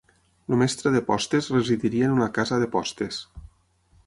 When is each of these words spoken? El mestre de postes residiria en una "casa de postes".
El 0.51 0.55
mestre 0.61 0.93
de 0.95 1.01
postes 1.11 1.49
residiria 1.57 2.09
en 2.09 2.17
una 2.17 2.31
"casa 2.39 2.61
de 2.65 2.71
postes". 2.79 3.23